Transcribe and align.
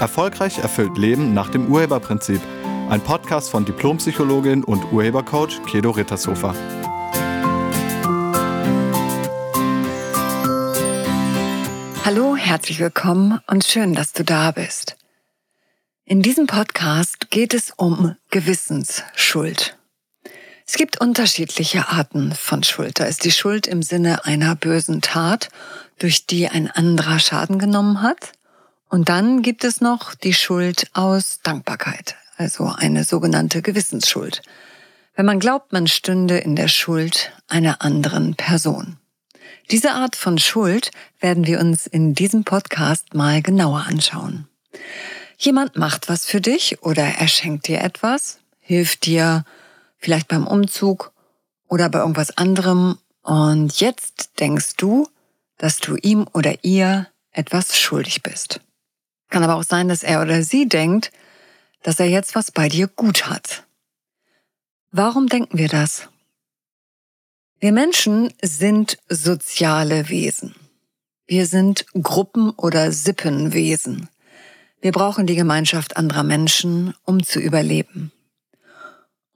Erfolgreich 0.00 0.58
erfüllt 0.58 0.96
Leben 0.96 1.34
nach 1.34 1.50
dem 1.50 1.70
Urheberprinzip. 1.70 2.40
Ein 2.88 3.02
Podcast 3.02 3.50
von 3.50 3.66
Diplompsychologin 3.66 4.64
und 4.64 4.90
Urhebercoach 4.92 5.62
Kedo 5.66 5.90
Rittershofer. 5.90 6.54
Hallo, 12.02 12.34
herzlich 12.34 12.80
willkommen 12.80 13.40
und 13.46 13.64
schön, 13.64 13.94
dass 13.94 14.14
du 14.14 14.24
da 14.24 14.52
bist. 14.52 14.96
In 16.06 16.22
diesem 16.22 16.46
Podcast 16.46 17.30
geht 17.30 17.52
es 17.52 17.70
um 17.76 18.16
Gewissensschuld. 18.30 19.76
Es 20.66 20.74
gibt 20.78 21.00
unterschiedliche 21.00 21.88
Arten 21.88 22.32
von 22.32 22.62
Schuld. 22.62 23.00
Da 23.00 23.04
ist 23.04 23.24
die 23.24 23.32
Schuld 23.32 23.66
im 23.66 23.82
Sinne 23.82 24.24
einer 24.24 24.56
bösen 24.56 25.02
Tat, 25.02 25.50
durch 25.98 26.26
die 26.26 26.48
ein 26.48 26.70
anderer 26.70 27.18
Schaden 27.18 27.58
genommen 27.58 28.00
hat. 28.00 28.32
Und 28.90 29.08
dann 29.08 29.42
gibt 29.42 29.62
es 29.62 29.80
noch 29.80 30.14
die 30.16 30.34
Schuld 30.34 30.90
aus 30.94 31.38
Dankbarkeit, 31.44 32.16
also 32.36 32.64
eine 32.66 33.04
sogenannte 33.04 33.62
Gewissensschuld. 33.62 34.42
Wenn 35.14 35.26
man 35.26 35.38
glaubt, 35.38 35.72
man 35.72 35.86
stünde 35.86 36.38
in 36.38 36.56
der 36.56 36.66
Schuld 36.66 37.32
einer 37.46 37.82
anderen 37.82 38.34
Person. 38.34 38.96
Diese 39.70 39.92
Art 39.92 40.16
von 40.16 40.38
Schuld 40.38 40.90
werden 41.20 41.46
wir 41.46 41.60
uns 41.60 41.86
in 41.86 42.14
diesem 42.14 42.42
Podcast 42.42 43.14
mal 43.14 43.40
genauer 43.42 43.86
anschauen. 43.86 44.48
Jemand 45.38 45.76
macht 45.76 46.08
was 46.08 46.26
für 46.26 46.40
dich 46.40 46.82
oder 46.82 47.04
er 47.04 47.28
schenkt 47.28 47.68
dir 47.68 47.80
etwas, 47.80 48.40
hilft 48.58 49.06
dir 49.06 49.44
vielleicht 49.98 50.26
beim 50.26 50.48
Umzug 50.48 51.12
oder 51.68 51.88
bei 51.88 52.00
irgendwas 52.00 52.36
anderem 52.36 52.98
und 53.22 53.78
jetzt 53.78 54.30
denkst 54.40 54.74
du, 54.78 55.06
dass 55.58 55.78
du 55.78 55.94
ihm 55.94 56.26
oder 56.32 56.64
ihr 56.64 57.06
etwas 57.30 57.78
schuldig 57.78 58.22
bist. 58.22 58.60
Kann 59.30 59.44
aber 59.44 59.56
auch 59.56 59.64
sein, 59.64 59.88
dass 59.88 60.02
er 60.02 60.22
oder 60.22 60.42
sie 60.42 60.68
denkt, 60.68 61.12
dass 61.82 62.00
er 62.00 62.06
jetzt 62.06 62.34
was 62.34 62.50
bei 62.50 62.68
dir 62.68 62.88
gut 62.88 63.26
hat. 63.26 63.64
Warum 64.90 65.28
denken 65.28 65.56
wir 65.56 65.68
das? 65.68 66.08
Wir 67.60 67.72
Menschen 67.72 68.32
sind 68.42 68.98
soziale 69.08 70.08
Wesen. 70.08 70.54
Wir 71.26 71.46
sind 71.46 71.86
Gruppen- 71.92 72.50
oder 72.50 72.90
Sippenwesen. 72.90 74.08
Wir 74.80 74.92
brauchen 74.92 75.26
die 75.26 75.36
Gemeinschaft 75.36 75.96
anderer 75.96 76.24
Menschen, 76.24 76.94
um 77.04 77.22
zu 77.22 77.38
überleben. 77.38 78.12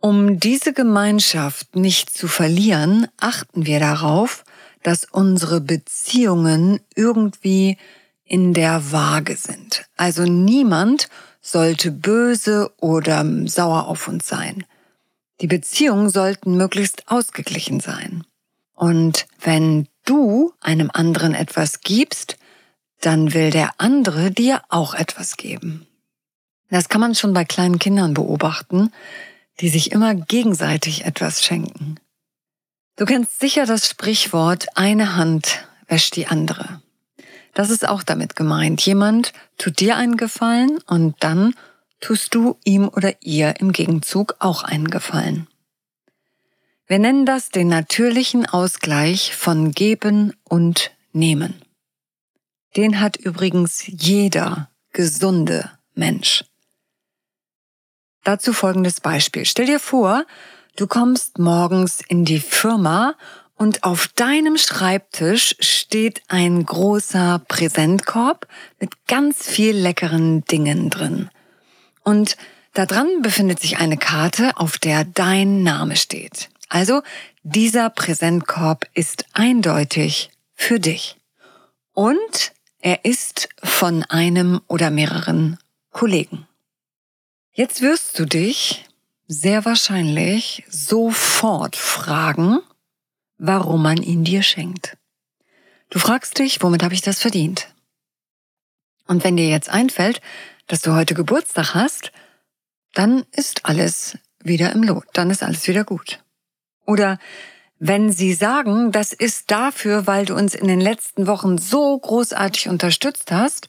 Um 0.00 0.40
diese 0.40 0.72
Gemeinschaft 0.72 1.76
nicht 1.76 2.10
zu 2.10 2.28
verlieren, 2.28 3.06
achten 3.18 3.66
wir 3.66 3.78
darauf, 3.78 4.44
dass 4.82 5.04
unsere 5.04 5.60
Beziehungen 5.60 6.80
irgendwie 6.94 7.78
in 8.24 8.54
der 8.54 8.92
Waage 8.92 9.36
sind. 9.36 9.84
Also 9.96 10.24
niemand 10.24 11.08
sollte 11.40 11.90
böse 11.90 12.72
oder 12.78 13.24
sauer 13.46 13.86
auf 13.86 14.08
uns 14.08 14.26
sein. 14.26 14.64
Die 15.40 15.46
Beziehungen 15.46 16.08
sollten 16.08 16.56
möglichst 16.56 17.08
ausgeglichen 17.08 17.80
sein. 17.80 18.24
Und 18.74 19.26
wenn 19.40 19.88
du 20.04 20.52
einem 20.60 20.90
anderen 20.92 21.34
etwas 21.34 21.80
gibst, 21.80 22.36
dann 23.00 23.34
will 23.34 23.50
der 23.50 23.72
andere 23.78 24.30
dir 24.30 24.62
auch 24.68 24.94
etwas 24.94 25.36
geben. 25.36 25.86
Das 26.70 26.88
kann 26.88 27.00
man 27.00 27.14
schon 27.14 27.34
bei 27.34 27.44
kleinen 27.44 27.78
Kindern 27.78 28.14
beobachten, 28.14 28.90
die 29.60 29.68
sich 29.68 29.92
immer 29.92 30.14
gegenseitig 30.14 31.04
etwas 31.04 31.44
schenken. 31.44 32.00
Du 32.96 33.04
kennst 33.04 33.38
sicher 33.38 33.66
das 33.66 33.88
Sprichwort, 33.88 34.76
eine 34.76 35.16
Hand 35.16 35.66
wäscht 35.88 36.16
die 36.16 36.26
andere. 36.26 36.80
Das 37.54 37.70
ist 37.70 37.88
auch 37.88 38.02
damit 38.02 38.36
gemeint. 38.36 38.80
Jemand 38.82 39.32
tut 39.58 39.80
dir 39.80 39.96
einen 39.96 40.16
Gefallen 40.16 40.78
und 40.86 41.16
dann 41.20 41.54
tust 42.00 42.34
du 42.34 42.58
ihm 42.64 42.88
oder 42.88 43.14
ihr 43.22 43.60
im 43.60 43.72
Gegenzug 43.72 44.36
auch 44.40 44.62
einen 44.64 44.88
Gefallen. 44.88 45.46
Wir 46.86 46.98
nennen 46.98 47.24
das 47.24 47.48
den 47.48 47.68
natürlichen 47.68 48.46
Ausgleich 48.46 49.34
von 49.34 49.72
Geben 49.72 50.34
und 50.44 50.90
Nehmen. 51.12 51.62
Den 52.76 53.00
hat 53.00 53.16
übrigens 53.16 53.84
jeder 53.86 54.68
gesunde 54.92 55.70
Mensch. 55.94 56.44
Dazu 58.24 58.52
folgendes 58.52 59.00
Beispiel. 59.00 59.44
Stell 59.44 59.66
dir 59.66 59.80
vor, 59.80 60.26
Du 60.76 60.88
kommst 60.88 61.38
morgens 61.38 62.00
in 62.08 62.24
die 62.24 62.40
Firma 62.40 63.14
und 63.56 63.84
auf 63.84 64.08
deinem 64.08 64.58
Schreibtisch 64.58 65.56
steht 65.60 66.22
ein 66.28 66.64
großer 66.64 67.40
Präsentkorb 67.46 68.48
mit 68.80 69.06
ganz 69.06 69.46
viel 69.46 69.76
leckeren 69.76 70.44
Dingen 70.44 70.90
drin. 70.90 71.30
Und 72.02 72.36
da 72.72 72.86
dran 72.86 73.22
befindet 73.22 73.60
sich 73.60 73.78
eine 73.78 73.96
Karte, 73.96 74.56
auf 74.56 74.78
der 74.78 75.04
dein 75.04 75.62
Name 75.62 75.96
steht. 75.96 76.50
Also 76.68 77.02
dieser 77.44 77.90
Präsentkorb 77.90 78.88
ist 78.94 79.26
eindeutig 79.32 80.30
für 80.54 80.80
dich. 80.80 81.16
Und 81.92 82.52
er 82.80 83.04
ist 83.04 83.48
von 83.62 84.02
einem 84.02 84.60
oder 84.66 84.90
mehreren 84.90 85.58
Kollegen. 85.90 86.48
Jetzt 87.52 87.80
wirst 87.80 88.18
du 88.18 88.24
dich 88.24 88.84
sehr 89.28 89.64
wahrscheinlich 89.64 90.64
sofort 90.68 91.76
fragen, 91.76 92.58
warum 93.38 93.82
man 93.82 93.98
ihn 93.98 94.24
dir 94.24 94.42
schenkt. 94.42 94.96
Du 95.90 95.98
fragst 95.98 96.38
dich, 96.38 96.62
womit 96.62 96.82
habe 96.82 96.94
ich 96.94 97.02
das 97.02 97.20
verdient? 97.20 97.68
Und 99.06 99.22
wenn 99.24 99.36
dir 99.36 99.48
jetzt 99.48 99.68
einfällt, 99.68 100.20
dass 100.66 100.80
du 100.80 100.94
heute 100.94 101.14
Geburtstag 101.14 101.74
hast, 101.74 102.12
dann 102.94 103.24
ist 103.32 103.66
alles 103.66 104.18
wieder 104.42 104.72
im 104.72 104.82
Lot, 104.82 105.04
dann 105.12 105.30
ist 105.30 105.42
alles 105.42 105.68
wieder 105.68 105.84
gut. 105.84 106.22
Oder 106.86 107.18
wenn 107.78 108.12
sie 108.12 108.32
sagen, 108.34 108.92
das 108.92 109.12
ist 109.12 109.50
dafür, 109.50 110.06
weil 110.06 110.24
du 110.24 110.34
uns 110.34 110.54
in 110.54 110.68
den 110.68 110.80
letzten 110.80 111.26
Wochen 111.26 111.58
so 111.58 111.98
großartig 111.98 112.68
unterstützt 112.68 113.30
hast, 113.30 113.68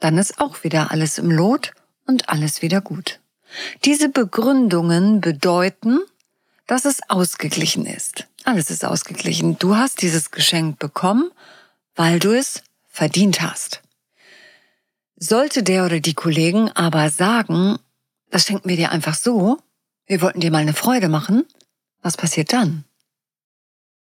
dann 0.00 0.18
ist 0.18 0.40
auch 0.40 0.64
wieder 0.64 0.90
alles 0.90 1.18
im 1.18 1.30
Lot 1.30 1.72
und 2.06 2.28
alles 2.28 2.62
wieder 2.62 2.80
gut. 2.80 3.20
Diese 3.84 4.08
Begründungen 4.08 5.20
bedeuten, 5.20 6.00
dass 6.68 6.84
es 6.84 7.00
ausgeglichen 7.08 7.86
ist. 7.86 8.28
Alles 8.44 8.70
ist 8.70 8.84
ausgeglichen. 8.84 9.58
Du 9.58 9.74
hast 9.74 10.02
dieses 10.02 10.30
Geschenk 10.30 10.78
bekommen, 10.78 11.32
weil 11.96 12.20
du 12.20 12.32
es 12.32 12.62
verdient 12.86 13.40
hast. 13.40 13.82
Sollte 15.16 15.64
der 15.64 15.84
oder 15.86 15.98
die 15.98 16.14
Kollegen 16.14 16.70
aber 16.70 17.10
sagen, 17.10 17.78
das 18.30 18.44
schenken 18.44 18.68
wir 18.68 18.76
dir 18.76 18.92
einfach 18.92 19.14
so, 19.14 19.58
wir 20.06 20.20
wollten 20.20 20.40
dir 20.40 20.52
mal 20.52 20.58
eine 20.58 20.74
Freude 20.74 21.08
machen, 21.08 21.44
was 22.02 22.16
passiert 22.16 22.52
dann? 22.52 22.84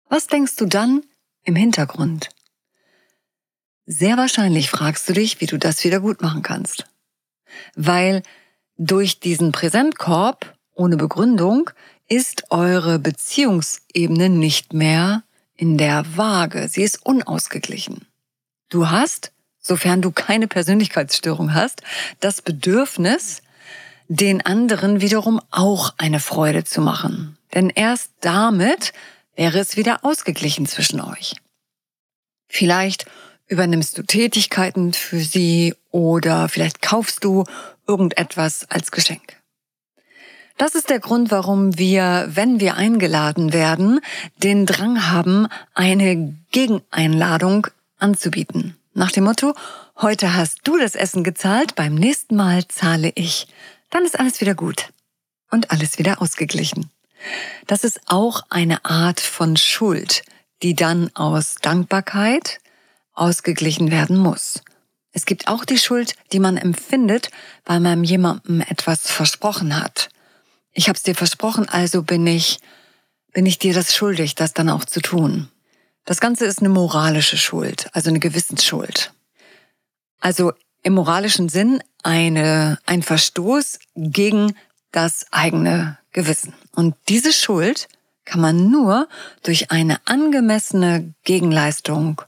Was 0.08 0.26
denkst 0.26 0.56
du 0.56 0.66
dann 0.66 1.04
im 1.44 1.54
Hintergrund? 1.54 2.28
Sehr 3.86 4.16
wahrscheinlich 4.16 4.68
fragst 4.68 5.08
du 5.08 5.12
dich, 5.12 5.40
wie 5.40 5.46
du 5.46 5.58
das 5.58 5.82
wieder 5.84 6.00
gut 6.00 6.22
machen 6.22 6.42
kannst. 6.42 6.86
Weil 7.76 8.22
durch 8.76 9.20
diesen 9.20 9.52
Präsentkorb 9.52 10.58
ohne 10.74 10.96
Begründung 10.96 11.70
ist 12.08 12.50
eure 12.50 12.98
Beziehungsebene 12.98 14.28
nicht 14.28 14.72
mehr 14.72 15.22
in 15.56 15.76
der 15.78 16.16
Waage. 16.16 16.68
Sie 16.68 16.82
ist 16.82 17.04
unausgeglichen. 17.04 18.06
Du 18.68 18.90
hast, 18.90 19.32
sofern 19.58 20.02
du 20.02 20.10
keine 20.10 20.48
Persönlichkeitsstörung 20.48 21.54
hast, 21.54 21.82
das 22.20 22.42
Bedürfnis, 22.42 23.42
den 24.08 24.44
anderen 24.44 25.00
wiederum 25.00 25.40
auch 25.50 25.94
eine 25.98 26.20
Freude 26.20 26.64
zu 26.64 26.80
machen. 26.80 27.36
Denn 27.54 27.70
erst 27.70 28.10
damit 28.20 28.92
wäre 29.36 29.58
es 29.58 29.76
wieder 29.76 30.04
ausgeglichen 30.04 30.66
zwischen 30.66 31.00
euch. 31.00 31.36
Vielleicht 32.48 33.06
übernimmst 33.46 33.96
du 33.98 34.02
Tätigkeiten 34.02 34.92
für 34.92 35.20
sie 35.20 35.74
oder 35.90 36.48
vielleicht 36.48 36.82
kaufst 36.82 37.24
du 37.24 37.44
irgendetwas 37.86 38.70
als 38.70 38.90
Geschenk. 38.90 39.37
Das 40.58 40.74
ist 40.74 40.90
der 40.90 40.98
Grund, 40.98 41.30
warum 41.30 41.78
wir, 41.78 42.28
wenn 42.30 42.58
wir 42.58 42.74
eingeladen 42.74 43.52
werden, 43.52 44.00
den 44.38 44.66
Drang 44.66 45.08
haben, 45.08 45.46
eine 45.72 46.34
Gegeneinladung 46.50 47.68
anzubieten. 47.98 48.76
Nach 48.92 49.12
dem 49.12 49.22
Motto, 49.22 49.54
heute 49.96 50.34
hast 50.34 50.58
du 50.64 50.76
das 50.76 50.96
Essen 50.96 51.22
gezahlt, 51.22 51.76
beim 51.76 51.94
nächsten 51.94 52.34
Mal 52.34 52.66
zahle 52.66 53.12
ich. 53.14 53.46
Dann 53.90 54.04
ist 54.04 54.18
alles 54.18 54.40
wieder 54.40 54.56
gut 54.56 54.88
und 55.52 55.70
alles 55.70 55.96
wieder 56.00 56.20
ausgeglichen. 56.20 56.90
Das 57.68 57.84
ist 57.84 58.00
auch 58.06 58.42
eine 58.50 58.84
Art 58.84 59.20
von 59.20 59.56
Schuld, 59.56 60.24
die 60.64 60.74
dann 60.74 61.14
aus 61.14 61.54
Dankbarkeit 61.62 62.58
ausgeglichen 63.14 63.92
werden 63.92 64.18
muss. 64.18 64.60
Es 65.12 65.24
gibt 65.24 65.46
auch 65.46 65.64
die 65.64 65.78
Schuld, 65.78 66.16
die 66.32 66.40
man 66.40 66.56
empfindet, 66.56 67.30
weil 67.64 67.78
man 67.78 68.02
jemandem 68.02 68.60
etwas 68.60 69.08
versprochen 69.08 69.80
hat. 69.80 70.08
Ich 70.78 70.88
habe 70.88 70.96
es 70.96 71.02
dir 71.02 71.16
versprochen, 71.16 71.68
also 71.68 72.04
bin 72.04 72.24
ich, 72.24 72.60
bin 73.32 73.46
ich 73.46 73.58
dir 73.58 73.74
das 73.74 73.96
schuldig, 73.96 74.36
das 74.36 74.54
dann 74.54 74.70
auch 74.70 74.84
zu 74.84 75.00
tun. 75.00 75.48
Das 76.04 76.20
Ganze 76.20 76.44
ist 76.44 76.60
eine 76.60 76.68
moralische 76.68 77.36
Schuld, 77.36 77.90
also 77.94 78.10
eine 78.10 78.20
Gewissensschuld. 78.20 79.12
Also 80.20 80.52
im 80.84 80.92
moralischen 80.92 81.48
Sinn 81.48 81.82
eine, 82.04 82.78
ein 82.86 83.02
Verstoß 83.02 83.80
gegen 83.96 84.54
das 84.92 85.26
eigene 85.32 85.98
Gewissen. 86.12 86.54
Und 86.76 86.94
diese 87.08 87.32
Schuld 87.32 87.88
kann 88.24 88.40
man 88.40 88.70
nur 88.70 89.08
durch 89.42 89.72
eine 89.72 89.98
angemessene 90.04 91.12
Gegenleistung 91.24 92.22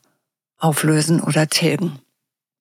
auflösen 0.58 1.20
oder 1.20 1.46
tilgen. 1.46 2.00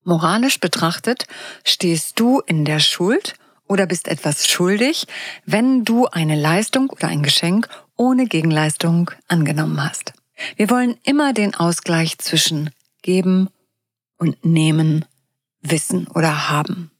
Moralisch 0.03 0.59
betrachtet 0.59 1.25
stehst 1.63 2.19
du 2.19 2.41
in 2.41 2.63
der 2.63 2.79
Schuld 2.79 3.33
oder 3.69 3.85
bist 3.85 4.09
etwas 4.09 4.47
schuldig, 4.49 5.05
wenn 5.45 5.85
du 5.85 6.07
eine 6.07 6.35
Leistung 6.35 6.89
oder 6.89 7.07
ein 7.07 7.23
Geschenk 7.23 7.69
ohne 7.95 8.25
Gegenleistung 8.25 9.11
angenommen 9.29 9.81
hast. 9.81 10.13
Wir 10.57 10.69
wollen 10.69 10.97
immer 11.03 11.31
den 11.33 11.53
Ausgleich 11.55 12.17
zwischen 12.17 12.71
geben 13.01 13.49
und 14.17 14.43
nehmen, 14.43 15.05
wissen 15.61 16.07
oder 16.07 16.49
haben. 16.49 16.91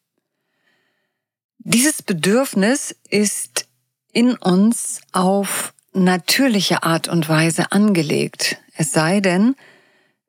Dieses 1.57 2.01
Bedürfnis 2.01 2.95
ist 3.09 3.67
in 4.11 4.35
uns 4.35 5.01
auf 5.11 5.73
natürliche 5.93 6.83
Art 6.83 7.07
und 7.07 7.27
Weise 7.29 7.71
angelegt. 7.71 8.57
Es 8.75 8.91
sei 8.91 9.21
denn, 9.21 9.55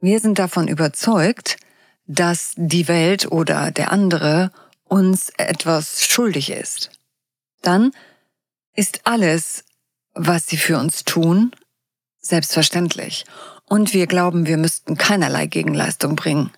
wir 0.00 0.20
sind 0.20 0.38
davon 0.38 0.68
überzeugt, 0.68 1.56
dass 2.06 2.52
die 2.56 2.88
Welt 2.88 3.30
oder 3.30 3.70
der 3.70 3.92
andere 3.92 4.50
uns 4.90 5.30
etwas 5.36 6.04
schuldig 6.04 6.50
ist. 6.50 6.90
Dann 7.62 7.92
ist 8.74 9.02
alles, 9.04 9.64
was 10.14 10.48
sie 10.48 10.56
für 10.56 10.78
uns 10.78 11.04
tun, 11.04 11.52
selbstverständlich. 12.20 13.24
Und 13.66 13.94
wir 13.94 14.06
glauben, 14.06 14.46
wir 14.46 14.56
müssten 14.56 14.96
keinerlei 14.96 15.46
Gegenleistung 15.46 16.16
bringen. 16.16 16.50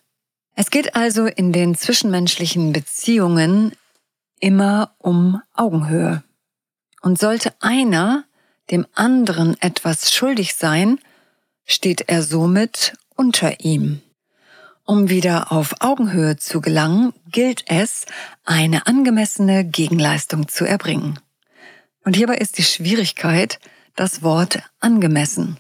Es 0.55 0.71
geht 0.71 0.97
also 0.97 1.27
in 1.27 1.53
den 1.53 1.75
zwischenmenschlichen 1.75 2.73
Beziehungen 2.73 3.73
immer 4.41 4.95
um 4.99 5.41
Augenhöhe. 5.55 6.23
Und 7.03 7.19
sollte 7.19 7.53
einer 7.61 8.25
dem 8.71 8.87
anderen 8.95 9.61
etwas 9.61 10.13
schuldig 10.13 10.55
sein, 10.55 10.99
steht 11.65 12.09
er 12.09 12.23
somit 12.23 12.97
unter 13.15 13.61
ihm. 13.61 14.01
Um 14.85 15.09
wieder 15.09 15.53
auf 15.53 15.77
Augenhöhe 15.81 16.37
zu 16.37 16.61
gelangen, 16.61 17.13
gilt 17.31 17.65
es, 17.67 18.05
eine 18.45 18.87
angemessene 18.87 19.65
Gegenleistung 19.65 20.49
zu 20.49 20.65
erbringen. 20.65 21.21
Und 22.05 22.17
hierbei 22.17 22.37
ist 22.37 22.59
die 22.59 22.65
Schwierigkeit 22.65 23.61
das 23.95 24.23
Wort 24.23 24.63
angemessen. 24.81 25.59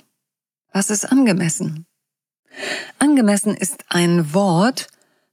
Was 0.72 0.90
ist 0.90 1.04
angemessen? 1.10 1.86
Angemessen 2.98 3.56
ist 3.56 3.84
ein 3.88 4.34
Wort 4.34 4.88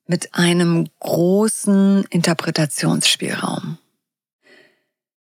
mit 0.06 0.36
einem 0.36 0.88
großen 1.00 2.04
Interpretationsspielraum. 2.10 3.78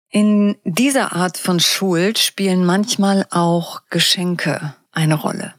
In 0.09 0.57
dieser 0.65 1.13
Art 1.13 1.37
von 1.37 1.61
Schuld 1.61 2.19
spielen 2.19 2.65
manchmal 2.65 3.27
auch 3.31 3.83
Geschenke 3.91 4.75
eine 4.93 5.15
Rolle. 5.15 5.55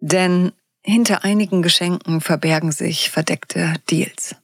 Denn 0.00 0.52
hinter 0.82 1.24
einigen 1.24 1.62
Geschenken 1.62 2.20
verbergen 2.20 2.72
sich 2.72 3.10
verdeckte 3.10 3.74
Deals. 3.90 4.36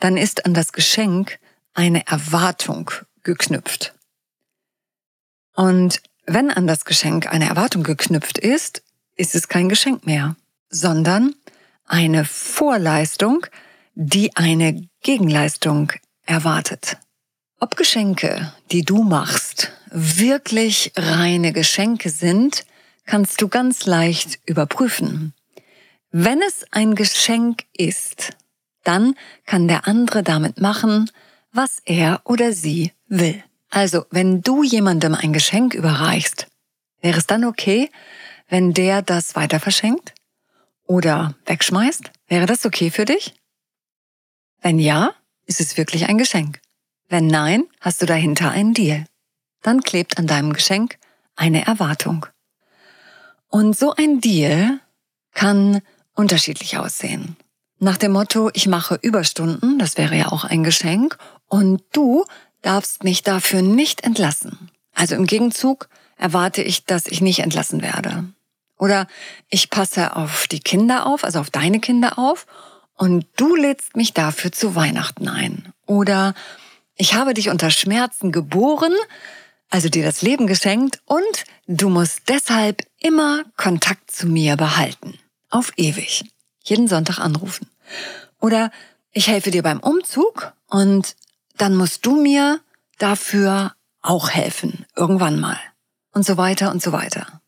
Dann 0.00 0.16
ist 0.16 0.44
an 0.46 0.54
das 0.54 0.72
Geschenk 0.72 1.38
eine 1.74 2.06
Erwartung 2.06 2.90
geknüpft. 3.22 3.94
Und 5.54 6.02
wenn 6.26 6.50
an 6.50 6.66
das 6.66 6.84
Geschenk 6.84 7.32
eine 7.32 7.48
Erwartung 7.48 7.82
geknüpft 7.82 8.38
ist, 8.38 8.82
ist 9.16 9.34
es 9.34 9.48
kein 9.48 9.68
Geschenk 9.68 10.06
mehr, 10.06 10.36
sondern 10.68 11.34
eine 11.86 12.24
Vorleistung, 12.24 13.46
die 13.94 14.36
eine 14.36 14.88
Gegenleistung 15.02 15.92
erwartet. 16.26 16.98
Ob 17.58 17.76
Geschenke, 17.76 18.52
die 18.70 18.82
du 18.82 19.02
machst, 19.02 19.72
wirklich 19.90 20.92
reine 20.96 21.52
Geschenke 21.52 22.10
sind, 22.10 22.66
kannst 23.06 23.40
du 23.40 23.48
ganz 23.48 23.86
leicht 23.86 24.40
überprüfen. 24.44 25.32
Wenn 26.10 26.40
es 26.42 26.64
ein 26.70 26.94
Geschenk 26.94 27.64
ist, 27.76 28.36
dann 28.84 29.16
kann 29.44 29.68
der 29.68 29.86
andere 29.86 30.22
damit 30.22 30.60
machen, 30.60 31.10
was 31.52 31.82
er 31.84 32.20
oder 32.24 32.52
sie 32.52 32.92
will. 33.08 33.42
Also, 33.70 34.06
wenn 34.10 34.42
du 34.42 34.62
jemandem 34.62 35.14
ein 35.14 35.32
Geschenk 35.32 35.74
überreichst, 35.74 36.46
wäre 37.00 37.18
es 37.18 37.26
dann 37.26 37.44
okay, 37.44 37.90
wenn 38.48 38.72
der 38.72 39.02
das 39.02 39.34
weiter 39.34 39.58
verschenkt 39.58 40.14
oder 40.86 41.34
wegschmeißt? 41.46 42.10
Wäre 42.28 42.46
das 42.46 42.64
okay 42.64 42.90
für 42.90 43.04
dich? 43.04 43.34
Wenn 44.62 44.78
ja, 44.78 45.14
ist 45.46 45.60
es 45.60 45.76
wirklich 45.76 46.08
ein 46.08 46.18
Geschenk. 46.18 46.60
Wenn 47.08 47.26
nein, 47.26 47.64
hast 47.80 48.02
du 48.02 48.06
dahinter 48.06 48.50
einen 48.50 48.74
Deal. 48.74 49.04
Dann 49.62 49.82
klebt 49.82 50.18
an 50.18 50.26
deinem 50.26 50.52
Geschenk 50.52 50.98
eine 51.34 51.66
Erwartung. 51.66 52.26
Und 53.48 53.76
so 53.76 53.94
ein 53.94 54.20
Deal 54.20 54.80
kann 55.32 55.82
unterschiedlich 56.16 56.78
aussehen. 56.78 57.36
Nach 57.78 57.96
dem 57.96 58.12
Motto, 58.12 58.50
ich 58.54 58.66
mache 58.66 58.98
Überstunden, 59.00 59.78
das 59.78 59.96
wäre 59.96 60.16
ja 60.16 60.32
auch 60.32 60.44
ein 60.44 60.64
Geschenk, 60.64 61.18
und 61.46 61.82
du 61.92 62.24
darfst 62.62 63.04
mich 63.04 63.22
dafür 63.22 63.62
nicht 63.62 64.02
entlassen. 64.02 64.70
Also 64.94 65.14
im 65.14 65.26
Gegenzug 65.26 65.88
erwarte 66.16 66.62
ich, 66.62 66.86
dass 66.86 67.06
ich 67.06 67.20
nicht 67.20 67.40
entlassen 67.40 67.82
werde. 67.82 68.24
Oder 68.78 69.06
ich 69.48 69.70
passe 69.70 70.16
auf 70.16 70.46
die 70.48 70.60
Kinder 70.60 71.06
auf, 71.06 71.22
also 71.22 71.38
auf 71.38 71.50
deine 71.50 71.80
Kinder 71.80 72.18
auf, 72.18 72.46
und 72.96 73.26
du 73.36 73.54
lädst 73.54 73.94
mich 73.94 74.14
dafür 74.14 74.52
zu 74.52 74.74
Weihnachten 74.74 75.28
ein. 75.28 75.72
Oder 75.84 76.34
ich 76.96 77.14
habe 77.14 77.34
dich 77.34 77.50
unter 77.50 77.70
Schmerzen 77.70 78.32
geboren, 78.32 78.94
also 79.68 79.90
dir 79.90 80.02
das 80.02 80.22
Leben 80.22 80.46
geschenkt, 80.46 81.00
und 81.04 81.44
du 81.66 81.90
musst 81.90 82.22
deshalb 82.28 82.86
immer 83.00 83.44
Kontakt 83.56 84.10
zu 84.10 84.26
mir 84.26 84.56
behalten. 84.56 85.18
Auf 85.50 85.72
ewig. 85.76 86.24
Jeden 86.64 86.88
Sonntag 86.88 87.18
anrufen. 87.18 87.68
Oder 88.40 88.70
ich 89.12 89.28
helfe 89.28 89.50
dir 89.50 89.62
beim 89.62 89.80
Umzug 89.80 90.52
und 90.68 91.16
dann 91.56 91.74
musst 91.74 92.04
du 92.04 92.20
mir 92.20 92.60
dafür 92.98 93.72
auch 94.02 94.30
helfen. 94.30 94.84
Irgendwann 94.94 95.40
mal. 95.40 95.58
Und 96.12 96.24
so 96.24 96.36
weiter 96.36 96.70
und 96.70 96.82
so 96.82 96.92
weiter. 96.92 97.40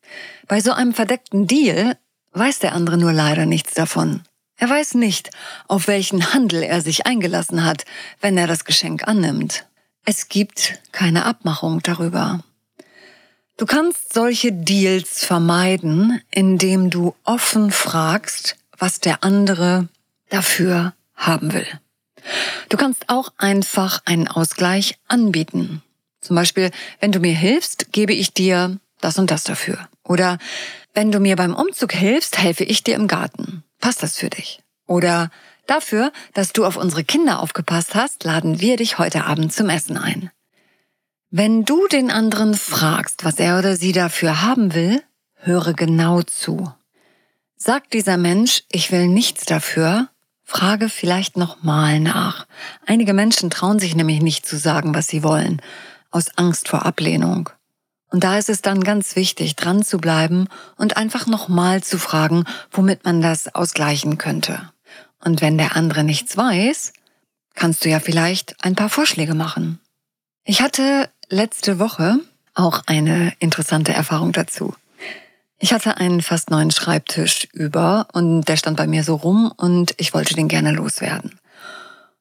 Bei 0.47 0.61
so 0.61 0.73
einem 0.73 0.95
verdeckten 0.95 1.47
Deal 1.47 1.97
weiß 2.33 2.61
der 2.61 2.75
andere 2.75 2.97
nur 2.97 3.13
leider 3.13 3.47
nichts 3.47 3.75
davon. 3.75 4.23
Er 4.57 4.69
weiß 4.69 4.95
nicht, 4.95 5.31
auf 5.69 5.87
welchen 5.87 6.35
Handel 6.35 6.63
er 6.63 6.81
sich 6.81 7.07
eingelassen 7.07 7.65
hat, 7.65 7.85
wenn 8.21 8.37
er 8.37 8.47
das 8.47 8.65
Geschenk 8.65 9.07
annimmt. 9.07 9.67
Es 10.05 10.29
gibt 10.29 10.81
keine 10.91 11.27
Abmachung 11.27 11.81
darüber. 11.81 12.41
Du 13.59 13.67
kannst 13.67 14.15
solche 14.15 14.53
Deals 14.53 15.25
vermeiden, 15.25 16.23
indem 16.31 16.91
du 16.91 17.17
offen 17.25 17.73
fragst, 17.73 18.57
was 18.79 19.01
der 19.01 19.25
andere 19.25 19.89
dafür 20.31 20.95
haben 21.17 21.53
will. 21.53 21.67
Du 22.69 22.77
kannst 22.77 23.09
auch 23.09 23.33
einfach 23.37 24.01
einen 24.05 24.29
Ausgleich 24.29 24.95
anbieten. 25.09 25.83
Zum 26.21 26.37
Beispiel, 26.37 26.71
wenn 27.01 27.11
du 27.11 27.19
mir 27.19 27.35
hilfst, 27.35 27.93
gebe 27.93 28.13
ich 28.13 28.33
dir 28.33 28.79
das 29.01 29.19
und 29.19 29.33
das 29.33 29.43
dafür. 29.43 29.89
Oder 30.05 30.39
wenn 30.95 31.11
du 31.11 31.19
mir 31.19 31.35
beim 31.35 31.55
Umzug 31.55 31.93
hilfst, 31.93 32.39
helfe 32.39 32.63
ich 32.63 32.85
dir 32.85 32.95
im 32.95 33.09
Garten. 33.09 33.65
Passt 33.81 34.05
das 34.05 34.19
für 34.19 34.31
dich? 34.31 34.61
Oder 34.87 35.33
dafür, 35.67 36.13
dass 36.33 36.53
du 36.53 36.65
auf 36.65 36.77
unsere 36.77 37.03
Kinder 37.03 37.41
aufgepasst 37.41 37.97
hast, 37.97 38.23
laden 38.23 38.61
wir 38.61 38.77
dich 38.77 38.99
heute 38.99 39.25
Abend 39.25 39.53
zum 39.53 39.69
Essen 39.69 39.97
ein. 39.97 40.31
Wenn 41.31 41.67
du 41.67 41.87
den 41.89 42.11
anderen 42.11 42.55
fragst, 42.55 43.23
was 43.23 43.39
er 43.39 43.59
oder 43.59 43.77
sie 43.77 43.93
dafür 43.93 44.41
haben 44.41 44.73
will, 44.73 45.03
höre 45.35 45.75
genau 45.75 46.23
zu. 46.23 46.73
Sagt 47.55 47.93
dieser 47.93 48.17
Mensch, 48.17 48.63
ich 48.71 48.91
will 48.93 49.09
nichts 49.09 49.45
dafür, 49.45 50.09
frage 50.43 50.89
vielleicht 50.89 51.37
nochmal 51.37 52.01
nach. 52.01 52.47
Einige 52.87 53.13
Menschen 53.13 53.51
trauen 53.51 53.79
sich 53.79 53.95
nämlich 53.95 54.23
nicht 54.23 54.47
zu 54.47 54.57
sagen, 54.57 54.95
was 54.95 55.09
sie 55.09 55.23
wollen, 55.23 55.61
aus 56.11 56.39
Angst 56.39 56.69
vor 56.69 56.87
Ablehnung. 56.87 57.51
Und 58.11 58.25
da 58.25 58.39
ist 58.39 58.49
es 58.49 58.63
dann 58.63 58.83
ganz 58.83 59.15
wichtig, 59.15 59.55
dran 59.55 59.83
zu 59.83 59.99
bleiben 59.99 60.49
und 60.77 60.97
einfach 60.97 61.27
nochmal 61.27 61.83
zu 61.83 61.99
fragen, 61.99 62.45
womit 62.71 63.05
man 63.05 63.21
das 63.21 63.55
ausgleichen 63.55 64.17
könnte. 64.17 64.73
Und 65.23 65.43
wenn 65.43 65.59
der 65.59 65.77
andere 65.77 66.05
nichts 66.05 66.39
weiß, 66.39 66.95
kannst 67.55 67.85
du 67.85 67.91
ja 67.91 68.01
vielleicht 68.01 68.65
ein 68.65 68.77
paar 68.77 68.89
Vorschläge 68.89 69.35
machen. 69.35 69.79
Ich 70.45 70.63
hatte 70.63 71.11
letzte 71.31 71.79
Woche 71.79 72.21
auch 72.55 72.83
eine 72.87 73.33
interessante 73.39 73.93
Erfahrung 73.93 74.33
dazu. 74.33 74.75
Ich 75.59 75.73
hatte 75.73 75.97
einen 75.97 76.23
fast 76.23 76.51
neuen 76.51 76.71
Schreibtisch 76.71 77.49
über 77.53 78.07
und 78.13 78.43
der 78.43 78.57
stand 78.57 78.77
bei 78.77 78.87
mir 78.87 79.03
so 79.05 79.17
rum 79.17 79.53
und 79.57 79.95
ich 79.97 80.15
wollte 80.15 80.35
den 80.35 80.49
gerne 80.49 80.73
loswerden. 80.73 81.39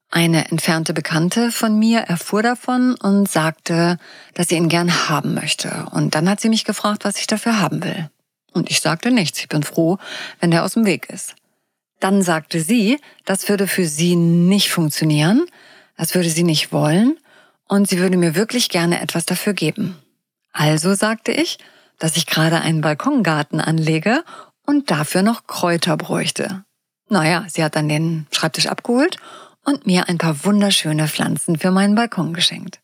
Eine 0.10 0.50
entfernte 0.50 0.94
Bekannte 0.94 1.52
von 1.52 1.78
mir 1.78 2.00
erfuhr 2.00 2.42
davon 2.42 2.96
und 2.96 3.30
sagte, 3.30 3.98
dass 4.34 4.48
sie 4.48 4.56
ihn 4.56 4.70
gern 4.70 5.10
haben 5.10 5.34
möchte. 5.34 5.86
Und 5.92 6.16
dann 6.16 6.30
hat 6.30 6.40
sie 6.40 6.50
mich 6.50 6.64
gefragt, 6.64 7.04
was 7.04 7.18
ich 7.18 7.28
dafür 7.28 7.60
haben 7.60 7.84
will. 7.84 8.10
Und 8.54 8.72
ich 8.72 8.80
sagte 8.80 9.12
nichts. 9.12 9.40
Ich 9.40 9.50
bin 9.50 9.64
froh, 9.64 9.98
wenn 10.40 10.50
der 10.50 10.64
aus 10.64 10.74
dem 10.74 10.86
Weg 10.86 11.10
ist. 11.10 11.36
Dann 12.00 12.22
sagte 12.22 12.62
sie, 12.62 13.00
das 13.26 13.50
würde 13.50 13.68
für 13.68 13.86
sie 13.86 14.16
nicht 14.16 14.72
funktionieren, 14.72 15.46
das 15.98 16.16
würde 16.16 16.30
sie 16.30 16.44
nicht 16.44 16.72
wollen 16.72 17.18
und 17.68 17.88
sie 17.88 18.00
würde 18.00 18.18
mir 18.18 18.36
wirklich 18.36 18.70
gerne 18.70 19.02
etwas 19.02 19.26
dafür 19.26 19.54
geben. 19.54 19.98
Also 20.52 20.94
sagte 20.96 21.32
ich, 21.32 21.58
dass 22.00 22.18
ich 22.18 22.26
gerade 22.26 22.62
einen 22.62 22.82
Balkongarten 22.82 23.60
anlege 23.60 24.24
und 24.66 24.92
dafür 24.92 25.24
noch 25.24 25.48
Kräuter 25.48 25.98
bräuchte. 25.98 26.64
Naja, 27.10 27.46
sie 27.50 27.64
hat 27.64 27.76
dann 27.76 27.90
den 27.90 28.28
Schreibtisch 28.32 28.68
abgeholt 28.68 29.18
und 29.64 29.86
mir 29.86 30.10
ein 30.10 30.18
paar 30.18 30.44
wunderschöne 30.46 31.08
Pflanzen 31.08 31.58
für 31.58 31.72
meinen 31.72 31.96
Balkon 31.96 32.34
geschenkt. 32.34 32.80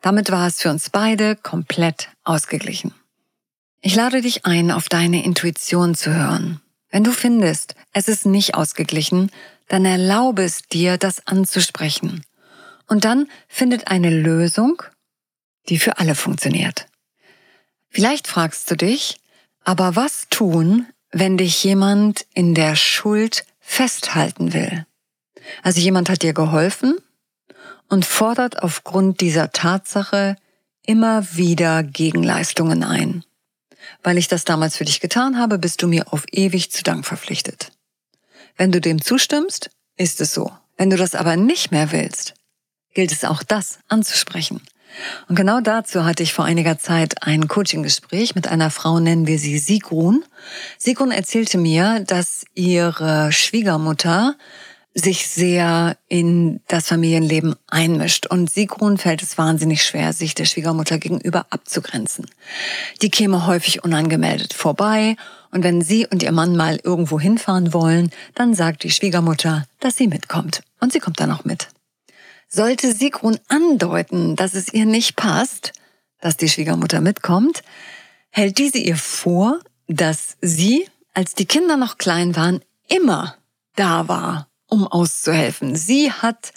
Damit 0.00 0.30
war 0.30 0.46
es 0.46 0.60
für 0.60 0.70
uns 0.70 0.90
beide 0.90 1.36
komplett 1.36 2.08
ausgeglichen. 2.24 2.92
Ich 3.80 3.94
lade 3.94 4.20
dich 4.20 4.44
ein, 4.44 4.70
auf 4.70 4.88
deine 4.88 5.24
Intuition 5.24 5.94
zu 5.94 6.14
hören. 6.14 6.60
Wenn 6.90 7.04
du 7.04 7.12
findest, 7.12 7.74
es 7.92 8.08
ist 8.08 8.26
nicht 8.26 8.54
ausgeglichen, 8.54 9.30
dann 9.68 9.84
erlaube 9.84 10.44
es 10.44 10.62
dir, 10.62 10.98
das 10.98 11.26
anzusprechen. 11.26 12.22
Und 12.92 13.06
dann 13.06 13.26
findet 13.48 13.88
eine 13.88 14.10
Lösung, 14.10 14.82
die 15.70 15.78
für 15.78 15.98
alle 15.98 16.14
funktioniert. 16.14 16.88
Vielleicht 17.88 18.26
fragst 18.26 18.70
du 18.70 18.76
dich, 18.76 19.16
aber 19.64 19.96
was 19.96 20.28
tun, 20.28 20.86
wenn 21.10 21.38
dich 21.38 21.64
jemand 21.64 22.26
in 22.34 22.54
der 22.54 22.76
Schuld 22.76 23.46
festhalten 23.60 24.52
will? 24.52 24.84
Also 25.62 25.80
jemand 25.80 26.10
hat 26.10 26.20
dir 26.20 26.34
geholfen 26.34 26.98
und 27.88 28.04
fordert 28.04 28.62
aufgrund 28.62 29.22
dieser 29.22 29.52
Tatsache 29.52 30.36
immer 30.84 31.34
wieder 31.34 31.82
Gegenleistungen 31.82 32.84
ein. 32.84 33.24
Weil 34.02 34.18
ich 34.18 34.28
das 34.28 34.44
damals 34.44 34.76
für 34.76 34.84
dich 34.84 35.00
getan 35.00 35.38
habe, 35.38 35.58
bist 35.58 35.80
du 35.80 35.88
mir 35.88 36.12
auf 36.12 36.26
ewig 36.30 36.70
zu 36.70 36.82
Dank 36.82 37.06
verpflichtet. 37.06 37.72
Wenn 38.58 38.70
du 38.70 38.82
dem 38.82 39.00
zustimmst, 39.00 39.70
ist 39.96 40.20
es 40.20 40.34
so. 40.34 40.52
Wenn 40.76 40.90
du 40.90 40.98
das 40.98 41.14
aber 41.14 41.38
nicht 41.38 41.70
mehr 41.70 41.90
willst, 41.90 42.34
gilt 42.94 43.12
es 43.12 43.24
auch 43.24 43.42
das 43.42 43.78
anzusprechen. 43.88 44.60
Und 45.28 45.36
genau 45.36 45.60
dazu 45.60 46.04
hatte 46.04 46.22
ich 46.22 46.32
vor 46.32 46.44
einiger 46.44 46.78
Zeit 46.78 47.22
ein 47.22 47.48
Coaching-Gespräch 47.48 48.34
mit 48.34 48.48
einer 48.48 48.70
Frau, 48.70 49.00
nennen 49.00 49.26
wir 49.26 49.38
sie 49.38 49.58
Sigrun. 49.58 50.24
Sigrun 50.78 51.10
erzählte 51.10 51.56
mir, 51.56 52.00
dass 52.00 52.44
ihre 52.54 53.32
Schwiegermutter 53.32 54.36
sich 54.94 55.28
sehr 55.28 55.96
in 56.08 56.60
das 56.68 56.88
Familienleben 56.88 57.56
einmischt. 57.66 58.26
Und 58.26 58.50
Sigrun 58.50 58.98
fällt 58.98 59.22
es 59.22 59.38
wahnsinnig 59.38 59.82
schwer, 59.82 60.12
sich 60.12 60.34
der 60.34 60.44
Schwiegermutter 60.44 60.98
gegenüber 60.98 61.46
abzugrenzen. 61.48 62.26
Die 63.00 63.10
käme 63.10 63.46
häufig 63.46 63.84
unangemeldet 63.84 64.52
vorbei 64.52 65.16
und 65.50 65.64
wenn 65.64 65.82
sie 65.82 66.06
und 66.06 66.22
ihr 66.22 66.32
Mann 66.32 66.56
mal 66.56 66.78
irgendwo 66.82 67.18
hinfahren 67.18 67.72
wollen, 67.72 68.10
dann 68.34 68.54
sagt 68.54 68.82
die 68.82 68.90
Schwiegermutter, 68.90 69.66
dass 69.80 69.96
sie 69.96 70.08
mitkommt. 70.08 70.62
Und 70.80 70.92
sie 70.92 70.98
kommt 70.98 71.20
dann 71.20 71.30
auch 71.30 71.44
mit. 71.44 71.68
Sollte 72.54 72.92
Sigrun 72.92 73.38
andeuten, 73.48 74.36
dass 74.36 74.52
es 74.52 74.74
ihr 74.74 74.84
nicht 74.84 75.16
passt, 75.16 75.72
dass 76.20 76.36
die 76.36 76.50
Schwiegermutter 76.50 77.00
mitkommt, 77.00 77.62
hält 78.28 78.58
diese 78.58 78.76
ihr 78.76 78.96
vor, 78.96 79.58
dass 79.88 80.36
sie, 80.42 80.86
als 81.14 81.34
die 81.34 81.46
Kinder 81.46 81.78
noch 81.78 81.96
klein 81.96 82.36
waren, 82.36 82.60
immer 82.88 83.36
da 83.74 84.06
war 84.06 84.48
um 84.68 84.86
auszuhelfen. 84.86 85.76
Sie 85.76 86.12
hat 86.12 86.52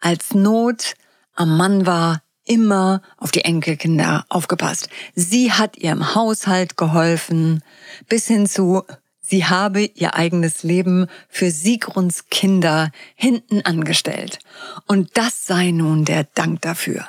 als 0.00 0.32
Not 0.32 0.94
am 1.34 1.56
Mann 1.56 1.86
war, 1.86 2.22
immer 2.44 3.02
auf 3.16 3.32
die 3.32 3.44
Enkelkinder 3.44 4.24
aufgepasst. 4.28 4.90
Sie 5.14 5.50
hat 5.52 5.76
ihrem 5.76 6.14
Haushalt 6.14 6.76
geholfen, 6.76 7.64
bis 8.08 8.28
hin 8.28 8.46
zu, 8.46 8.84
sie 9.32 9.46
habe 9.46 9.80
ihr 9.84 10.14
eigenes 10.14 10.62
Leben 10.62 11.06
für 11.30 11.50
Sigruns 11.50 12.26
Kinder 12.28 12.90
hinten 13.14 13.62
angestellt. 13.62 14.40
Und 14.86 15.16
das 15.16 15.46
sei 15.46 15.70
nun 15.70 16.04
der 16.04 16.24
Dank 16.24 16.60
dafür. 16.60 17.08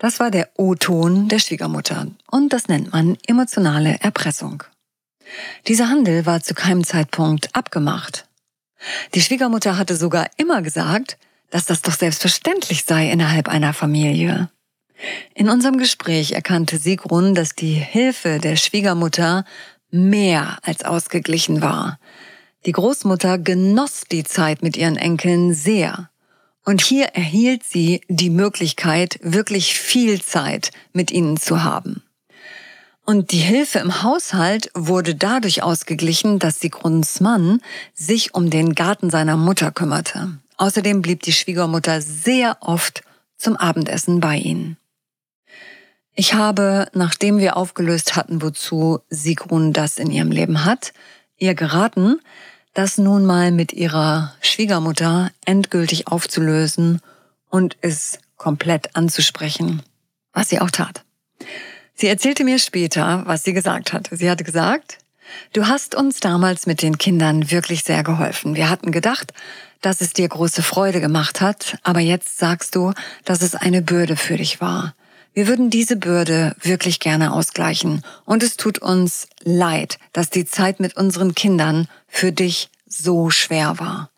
Das 0.00 0.18
war 0.18 0.32
der 0.32 0.50
O-Ton 0.56 1.28
der 1.28 1.38
Schwiegermutter 1.38 2.08
und 2.28 2.52
das 2.52 2.66
nennt 2.66 2.92
man 2.92 3.16
emotionale 3.28 4.00
Erpressung. 4.00 4.64
Dieser 5.68 5.88
Handel 5.88 6.26
war 6.26 6.42
zu 6.42 6.54
keinem 6.54 6.82
Zeitpunkt 6.82 7.54
abgemacht. 7.54 8.26
Die 9.14 9.20
Schwiegermutter 9.20 9.78
hatte 9.78 9.94
sogar 9.94 10.28
immer 10.38 10.60
gesagt, 10.60 11.18
dass 11.50 11.66
das 11.66 11.82
doch 11.82 11.94
selbstverständlich 11.94 12.84
sei 12.84 13.12
innerhalb 13.12 13.48
einer 13.48 13.72
Familie. 13.74 14.50
In 15.34 15.48
unserem 15.48 15.78
Gespräch 15.78 16.32
erkannte 16.32 16.78
Sigrun, 16.78 17.34
dass 17.34 17.54
die 17.54 17.74
Hilfe 17.74 18.38
der 18.38 18.56
Schwiegermutter 18.56 19.44
mehr 19.92 20.58
als 20.62 20.84
ausgeglichen 20.84 21.62
war. 21.62 21.98
Die 22.66 22.72
Großmutter 22.72 23.38
genoss 23.38 24.02
die 24.10 24.24
Zeit 24.24 24.62
mit 24.62 24.76
ihren 24.76 24.96
Enkeln 24.96 25.54
sehr. 25.54 26.10
Und 26.64 26.80
hier 26.80 27.06
erhielt 27.06 27.64
sie 27.64 28.00
die 28.08 28.30
Möglichkeit, 28.30 29.18
wirklich 29.22 29.74
viel 29.74 30.22
Zeit 30.22 30.70
mit 30.92 31.10
ihnen 31.10 31.36
zu 31.36 31.64
haben. 31.64 32.02
Und 33.04 33.32
die 33.32 33.38
Hilfe 33.38 33.80
im 33.80 34.02
Haushalt 34.04 34.70
wurde 34.74 35.16
dadurch 35.16 35.62
ausgeglichen, 35.62 36.38
dass 36.38 36.60
Sigruns 36.60 37.20
Mann 37.20 37.60
sich 37.94 38.34
um 38.34 38.48
den 38.48 38.74
Garten 38.76 39.10
seiner 39.10 39.36
Mutter 39.36 39.72
kümmerte. 39.72 40.38
Außerdem 40.56 41.02
blieb 41.02 41.22
die 41.22 41.32
Schwiegermutter 41.32 42.00
sehr 42.00 42.58
oft 42.60 43.02
zum 43.36 43.56
Abendessen 43.56 44.20
bei 44.20 44.36
ihnen. 44.36 44.76
Ich 46.14 46.34
habe, 46.34 46.88
nachdem 46.92 47.38
wir 47.38 47.56
aufgelöst 47.56 48.16
hatten, 48.16 48.42
wozu 48.42 49.00
Sigrun 49.08 49.72
das 49.72 49.98
in 49.98 50.10
ihrem 50.10 50.30
Leben 50.30 50.64
hat, 50.64 50.92
ihr 51.38 51.54
geraten, 51.54 52.20
das 52.74 52.98
nun 52.98 53.24
mal 53.24 53.50
mit 53.50 53.72
ihrer 53.72 54.34
Schwiegermutter 54.40 55.30
endgültig 55.44 56.08
aufzulösen 56.08 57.00
und 57.48 57.76
es 57.80 58.18
komplett 58.36 58.94
anzusprechen, 58.94 59.82
was 60.32 60.48
sie 60.48 60.60
auch 60.60 60.70
tat. 60.70 61.02
Sie 61.94 62.08
erzählte 62.08 62.44
mir 62.44 62.58
später, 62.58 63.22
was 63.26 63.44
sie 63.44 63.52
gesagt 63.52 63.92
hatte. 63.92 64.16
Sie 64.16 64.30
hatte 64.30 64.44
gesagt, 64.44 64.98
du 65.52 65.66
hast 65.66 65.94
uns 65.94 66.20
damals 66.20 66.66
mit 66.66 66.82
den 66.82 66.98
Kindern 66.98 67.50
wirklich 67.50 67.84
sehr 67.84 68.02
geholfen. 68.02 68.54
Wir 68.56 68.68
hatten 68.68 68.92
gedacht, 68.92 69.32
dass 69.80 70.00
es 70.00 70.12
dir 70.12 70.28
große 70.28 70.62
Freude 70.62 71.00
gemacht 71.00 71.40
hat, 71.40 71.78
aber 71.82 72.00
jetzt 72.00 72.38
sagst 72.38 72.74
du, 72.74 72.92
dass 73.24 73.42
es 73.42 73.54
eine 73.54 73.82
Bürde 73.82 74.16
für 74.16 74.36
dich 74.36 74.60
war. 74.60 74.94
Wir 75.34 75.46
würden 75.46 75.70
diese 75.70 75.96
Bürde 75.96 76.54
wirklich 76.60 77.00
gerne 77.00 77.32
ausgleichen 77.32 78.02
und 78.26 78.42
es 78.42 78.56
tut 78.56 78.78
uns 78.78 79.28
leid, 79.42 79.98
dass 80.12 80.28
die 80.28 80.44
Zeit 80.44 80.78
mit 80.78 80.96
unseren 80.96 81.34
Kindern 81.34 81.88
für 82.06 82.32
dich 82.32 82.68
so 82.86 83.30
schwer 83.30 83.78
war. 83.78 84.10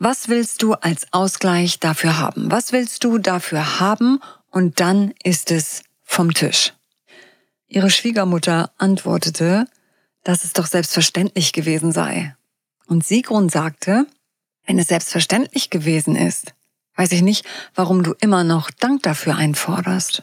Was 0.00 0.28
willst 0.28 0.62
du 0.62 0.74
als 0.74 1.06
Ausgleich 1.12 1.78
dafür 1.78 2.18
haben? 2.18 2.50
Was 2.50 2.72
willst 2.72 3.04
du 3.04 3.18
dafür 3.18 3.78
haben? 3.78 4.18
Und 4.50 4.80
dann 4.80 5.14
ist 5.22 5.52
es 5.52 5.84
vom 6.02 6.34
Tisch. 6.34 6.72
Ihre 7.68 7.90
Schwiegermutter 7.90 8.72
antwortete, 8.78 9.66
dass 10.24 10.42
es 10.42 10.52
doch 10.52 10.66
selbstverständlich 10.66 11.52
gewesen 11.52 11.92
sei. 11.92 12.34
Und 12.86 13.06
Sigrun 13.06 13.48
sagte, 13.48 14.06
wenn 14.66 14.78
es 14.78 14.88
selbstverständlich 14.88 15.70
gewesen 15.70 16.16
ist, 16.16 16.54
weiß 16.96 17.12
ich 17.12 17.22
nicht, 17.22 17.46
warum 17.76 18.02
du 18.02 18.14
immer 18.20 18.42
noch 18.42 18.70
Dank 18.72 19.04
dafür 19.04 19.36
einforderst. 19.36 20.22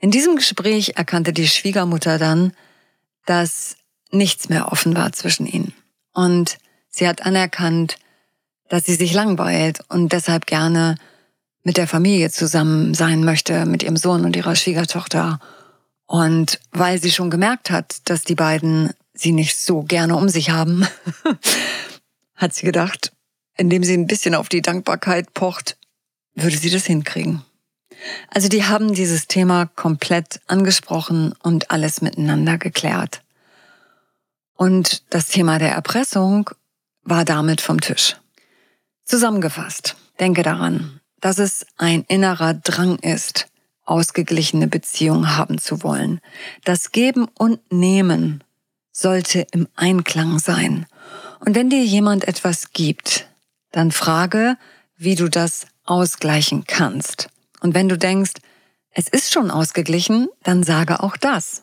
In 0.00 0.10
diesem 0.10 0.36
Gespräch 0.36 0.94
erkannte 0.96 1.32
die 1.32 1.46
Schwiegermutter 1.46 2.18
dann, 2.18 2.52
dass 3.26 3.76
nichts 4.10 4.48
mehr 4.48 4.72
offen 4.72 4.96
war 4.96 5.12
zwischen 5.12 5.46
ihnen. 5.46 5.72
Und 6.12 6.58
sie 6.88 7.06
hat 7.06 7.22
anerkannt, 7.24 7.96
dass 8.68 8.84
sie 8.84 8.94
sich 8.94 9.12
langweilt 9.12 9.80
und 9.88 10.12
deshalb 10.12 10.46
gerne 10.46 10.96
mit 11.62 11.76
der 11.76 11.86
Familie 11.86 12.30
zusammen 12.30 12.94
sein 12.94 13.24
möchte, 13.24 13.66
mit 13.66 13.82
ihrem 13.82 13.96
Sohn 13.96 14.24
und 14.24 14.34
ihrer 14.34 14.56
Schwiegertochter 14.56 15.38
und 16.10 16.58
weil 16.72 17.00
sie 17.00 17.12
schon 17.12 17.30
gemerkt 17.30 17.70
hat, 17.70 18.08
dass 18.10 18.24
die 18.24 18.34
beiden 18.34 18.90
sie 19.14 19.30
nicht 19.30 19.56
so 19.56 19.82
gerne 19.82 20.16
um 20.16 20.28
sich 20.28 20.50
haben, 20.50 20.84
hat 22.34 22.52
sie 22.52 22.66
gedacht, 22.66 23.12
indem 23.56 23.84
sie 23.84 23.94
ein 23.94 24.08
bisschen 24.08 24.34
auf 24.34 24.48
die 24.48 24.60
Dankbarkeit 24.60 25.34
pocht, 25.34 25.76
würde 26.34 26.56
sie 26.56 26.70
das 26.70 26.86
hinkriegen. 26.86 27.42
Also 28.28 28.48
die 28.48 28.64
haben 28.64 28.94
dieses 28.94 29.26
Thema 29.26 29.66
komplett 29.66 30.40
angesprochen 30.46 31.34
und 31.42 31.70
alles 31.70 32.02
miteinander 32.02 32.58
geklärt. 32.58 33.22
Und 34.54 35.02
das 35.10 35.28
Thema 35.28 35.58
der 35.58 35.72
Erpressung 35.72 36.50
war 37.02 37.24
damit 37.24 37.60
vom 37.60 37.80
Tisch. 37.80 38.16
Zusammengefasst, 39.04 39.96
denke 40.20 40.42
daran, 40.42 41.00
dass 41.20 41.38
es 41.38 41.66
ein 41.76 42.04
innerer 42.08 42.54
Drang 42.54 42.96
ist, 42.98 43.48
ausgeglichene 43.84 44.68
Beziehung 44.68 45.36
haben 45.36 45.58
zu 45.58 45.82
wollen. 45.82 46.20
Das 46.64 46.92
Geben 46.92 47.26
und 47.36 47.60
Nehmen 47.72 48.44
sollte 48.92 49.46
im 49.50 49.66
Einklang 49.74 50.38
sein. 50.38 50.86
Und 51.40 51.54
wenn 51.54 51.70
dir 51.70 51.84
jemand 51.84 52.28
etwas 52.28 52.72
gibt, 52.72 53.28
dann 53.72 53.92
frage, 53.92 54.56
wie 54.96 55.14
du 55.14 55.28
das 55.28 55.66
ausgleichen 55.84 56.64
kannst. 56.66 57.28
Und 57.60 57.74
wenn 57.74 57.88
du 57.88 57.96
denkst, 57.96 58.32
es 58.92 59.08
ist 59.08 59.32
schon 59.32 59.50
ausgeglichen, 59.50 60.28
dann 60.42 60.62
sage 60.62 61.02
auch 61.02 61.16
das. 61.16 61.62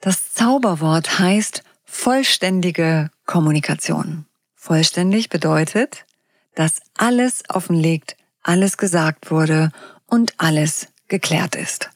Das 0.00 0.32
Zauberwort 0.32 1.18
heißt 1.18 1.62
vollständige 1.84 3.10
Kommunikation. 3.26 4.26
Vollständig 4.54 5.28
bedeutet, 5.28 6.04
dass 6.54 6.82
alles 6.96 7.42
offenlegt, 7.48 8.16
alles 8.42 8.76
gesagt 8.76 9.30
wurde 9.30 9.70
und 10.06 10.34
alles 10.38 10.88
geklärt 11.08 11.54
ist. 11.54 11.90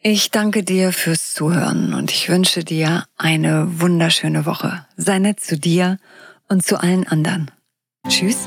Ich 0.00 0.30
danke 0.30 0.62
dir 0.62 0.92
fürs 0.92 1.34
Zuhören 1.34 1.92
und 1.92 2.12
ich 2.12 2.28
wünsche 2.28 2.62
dir 2.62 3.06
eine 3.16 3.80
wunderschöne 3.80 4.46
Woche. 4.46 4.86
Sei 4.96 5.18
nett 5.18 5.40
zu 5.40 5.58
dir 5.58 5.98
und 6.48 6.64
zu 6.64 6.80
allen 6.80 7.06
anderen. 7.06 7.50
Tschüss. 8.08 8.46